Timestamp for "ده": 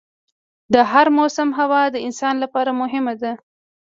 3.21-3.33